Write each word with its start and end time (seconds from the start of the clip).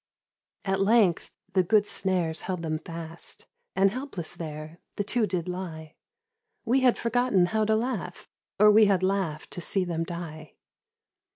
At 0.65 0.79
length 0.81 1.29
the 1.53 1.61
good 1.61 1.85
snares 1.85 2.41
held 2.41 2.63
them 2.63 2.79
fast 2.79 3.45
And 3.75 3.91
helpless 3.91 4.33
there 4.33 4.79
the 4.95 5.03
two 5.03 5.27
did 5.27 5.47
lie, 5.47 5.93
We 6.65 6.79
had 6.79 6.97
forgotten 6.97 7.45
how 7.45 7.65
to 7.65 7.75
laugh 7.75 8.27
Or 8.59 8.71
we 8.71 8.85
had 8.85 9.03
laughed 9.03 9.51
to 9.51 9.61
see 9.61 9.85
them 9.85 10.03
die. 10.03 10.55